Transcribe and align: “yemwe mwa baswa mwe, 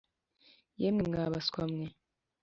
“yemwe 0.81 1.03
mwa 1.09 1.25
baswa 1.33 1.63
mwe, 1.71 1.87